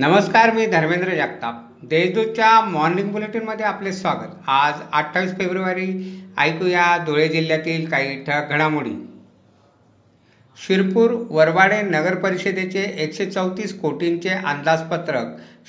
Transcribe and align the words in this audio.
नमस्कार 0.00 0.50
मी 0.50 0.66
धर्मेंद्र 0.66 1.14
जगताप. 1.14 1.54
देशदूतच्या 1.82 2.60
मॉर्निंग 2.60 3.10
बुलेटिनमध्ये 3.12 3.64
आपले 3.66 3.92
स्वागत. 3.92 4.48
आज 4.48 4.74
अठ्ठावीस 4.92 5.32
फेब्रुवारी 5.32 5.88
ऐकूया 6.38 6.96
धुळे 6.98 7.28
जिल्ह्यातील 7.28 7.90
काही 7.90 8.24
ठळक 8.24 8.50
घडामोडी. 8.50 8.94
शिरपूर 10.56 11.10
वरवाडे 11.30 11.82
नगर 11.82 12.14
परिषदेचे 12.14 12.82
एकशे 12.82 13.26
चौतीस 13.26 13.80
कोटींचे 13.80 14.28
अंदाजपत्रक 14.28 15.26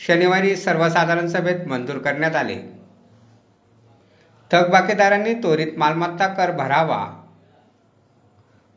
शनिवारी 0.07 0.55
सर्वसाधारण 0.55 1.27
सभेत 1.27 1.67
मंजूर 1.67 1.97
करण्यात 1.97 2.35
आले. 2.35 2.57
थकबाकीदारांनी 4.51 5.33
त्वरित 5.33 5.77
मालमत्ता 5.77 6.27
कर 6.27 6.51
भरावा 6.51 7.23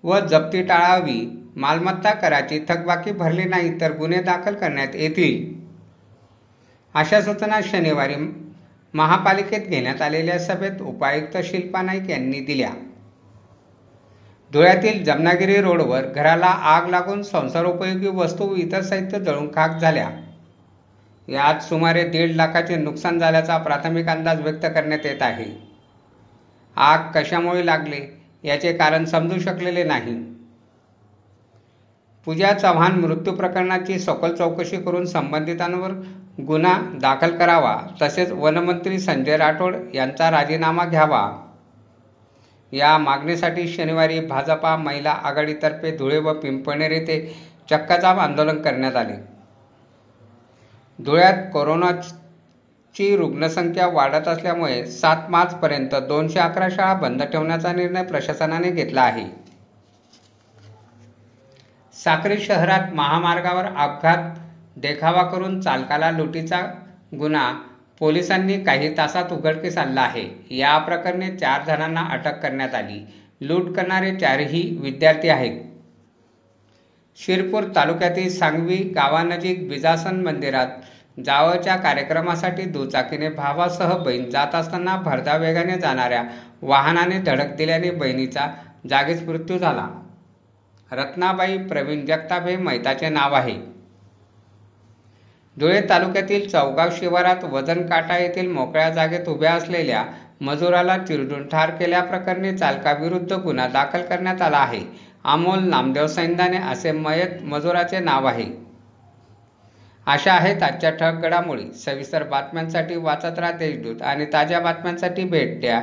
व 0.03 0.19
जप्ती 0.19 0.63
टाळावी. 0.63 1.44
मालमत्ता 1.57 2.11
कराची 2.15 2.59
थकबाकी 2.69 3.13
भरली 3.13 3.45
नाही 3.45 3.81
तर 3.81 3.97
गुन्हे 3.97 4.23
दाखल 4.23 4.55
करण्यात 4.55 4.95
येतील. 4.95 5.63
अशा 6.95 7.21
सूचना 7.21 7.61
शनिवारी 7.63 8.15
महापालिकेत 8.95 9.61
घेण्यात 9.61 10.03
आलेल्या 10.03 10.39
सभेत 10.39 10.83
उपायुक्त 10.83 11.37
शिल्पा 11.45 11.83
नाईक 11.83 12.11
यांनी 12.11 12.41
दिल्या. 12.41 12.71
धुळ्यातील 14.53 15.05
जमनागिरी 15.05 15.57
रोडवर 15.57 16.07
घराला 16.07 16.47
आग 16.47 16.89
लागून 16.89 17.23
संसारोपयोगी 17.23 18.09
वस्तू 18.09 18.55
इतर 18.57 18.83
साहित्य 18.83 19.19
जळून 19.19 19.49
खाक 19.49 19.81
झाल्या. 19.81 20.11
यात 21.29 21.63
सुमारे 21.63 22.09
दीड 22.09 22.37
लाखाचे 22.37 22.77
नुकसान 22.77 23.19
झाल्याचा 23.19 23.59
प्राथमिक 23.59 24.09
अंदाज 24.09 24.41
व्यक्त 24.41 24.65
करण्यात 24.65 25.07
येत 25.07 25.23
आहे. 25.23 25.69
आग 26.77 26.99
कशामुळे 27.15 27.67
लागले 27.67 28.21
याचे 28.43 28.73
कारण 28.73 29.05
समजू 29.05 29.39
शकलेले 29.41 29.85
नाही. 29.85 30.35
पूजा 32.27 32.53
चव्हाण 32.53 32.93
मृत्यू 32.93 33.33
प्रकरणाची 33.33 33.99
सखोल 33.99 34.35
चौकशी 34.35 34.77
करून 34.77 35.05
संबंधितांवर 35.07 35.91
गुन्हा 36.47 36.73
दाखल 36.95 37.37
करावा 37.37 37.77
तसेच 38.03 38.31
वनमंत्री 38.33 38.99
संजय 38.99 39.37
राठोड 39.37 39.77
यांचा 39.95 40.31
राजीनामा 40.31 40.85
घ्यावा. 40.85 41.41
या 42.73 42.99
मागणीसाठी 42.99 43.69
शनिवारी 43.69 44.21
भाजपा 44.21 44.77
महिला 44.77 45.11
आघाडीतर्फे 45.11 45.97
धुळे 45.97 46.19
व 46.19 46.33
पिंपणेर 46.33 46.91
येथे 46.91 47.21
चक्काजाम 47.71 48.21
आंदोलन 48.21 48.63
करण्यात 48.63 48.97
आले. 48.97 49.15
धुळ्यात 50.99 51.35
कोरोनाची 51.53 53.17
रुग्णसंख्या 53.17 53.87
वाढत 53.87 54.29
असल्यामुळे 54.29 54.87
सात 54.87 55.31
मार्चपर्यंत 55.31 55.95
दोनशे 55.95 56.39
अकरा 56.39 56.69
शाळा 56.69 56.95
बंद 56.95 57.23
ठेवण्याचा 57.23 57.73
निर्णय 57.73 58.03
प्रशासनाने 58.03 58.71
घेतला 58.71 59.03
आहे. 59.03 59.44
साक्री 61.95 62.39
शहरात 62.39 62.95
महामार्गावर 62.95 63.65
अपघात 63.65 64.39
देखावा 64.77 65.23
करून 65.23 65.61
चालकाला 65.61 66.11
लुटीचा 66.11 66.61
गुन्हा. 67.19 67.53
पोलिसांनी 67.99 68.59
काही 68.65 68.97
तासात 68.97 69.33
उघडकीस 69.33 69.79
आणला 69.79 70.01
आहे. 70.01 70.57
या 70.59 70.79
प्रकरणी 70.79 71.37
चार 71.37 71.63
जणांना 71.67 72.01
अटक 72.01 72.41
करण्यात 72.43 72.75
आली. 72.75 73.07
लूट 73.41 73.77
करणारे 73.77 74.15
चारही 74.17 74.79
विद्यार्थी 74.81 75.29
आहेत. 75.29 75.61
शिरपूर 77.17 77.65
तालुक्यातील 77.77 78.29
सांगवी 78.29 78.77
गावानजीक 78.77 79.69
बिजासन 79.69 80.23
मंदिरात 80.23 80.67
जावळच्या 81.27 81.77
कार्यक्रमासाठी 81.77 82.63
दुचाकीने 82.63 83.29
भावासह 83.29 83.97
बहीण 83.97 84.31
जात 84.31 84.55
असताना 84.55 84.97
भरधाव 84.97 85.41
वेगाने 85.41 85.79
जाणाऱ्या 85.79 86.23
वाहनाने 86.63 87.19
धडक 87.19 87.55
दिल्याने 87.55 87.91
बहिणीचा 87.91 88.47
जागीच 88.91 89.23
मृत्यू 89.23 89.59
झाला. 89.59 89.89
रत्नाबाई 90.91 91.57
प्रवीण 91.59 92.05
जगताप 92.07 92.47
हे 92.47 92.57
मैताचे 92.57 93.09
नाव 93.09 93.35
आहे. 93.35 93.55
धुळे 95.57 95.81
तालुक्यातील 95.89 96.49
चौगाव 96.49 96.91
शिवारात 96.93 97.45
वजन 97.45 97.87
काटा 97.87 98.19
येथील 98.19 98.51
मोकळ्या 98.53 98.89
जागेत 98.91 99.29
उभ्या 99.29 99.53
असलेल्या 99.53 100.05
मजुराला 100.41 100.97
चिरडून 100.99 101.47
ठार 101.49 101.71
केल्याप्रकरणी 101.71 102.57
चालकाविरुद्ध 102.57 103.33
गुन्हा 103.33 103.67
दाखल 103.69 104.03
करण्यात 104.03 104.43
आला 104.43 104.59
आहे. 104.59 104.81
अमोल 105.25 105.69
नामदेव 105.69 106.07
सैंदाने 106.07 106.57
असे 106.57 106.93
मयत 106.93 107.43
मजुराचे 107.43 107.99
नाव 107.99 108.27
आहे. 108.27 108.47
अशा 110.07 110.33
आहेत 110.33 110.63
आजच्या 110.63 110.91
ठळक 110.91 111.23
घडामोडी. 111.23 111.73
सविस्तर 111.75 112.23
बातम्यांसाठी 112.23 112.97
वाचत 112.97 113.39
राहा 113.39 113.53
देशदूत 113.53 114.03
आणि 114.03 114.27
ताज्या 114.33 114.61
बातम्यांसाठी 114.61 115.25
भेट 115.25 115.61
द्या 115.61 115.81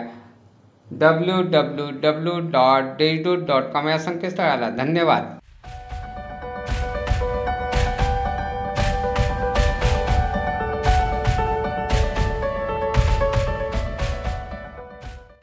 W 0.92 1.42
W 1.42 1.86
W 2.02 2.40
dot 2.40 2.84
Deshdoot 2.98 3.38
dot 3.48 3.64
com 3.74 3.88
या 3.88 3.98
संकेतस्थळाला. 3.98 4.70
धन्यवाद. 4.70 5.41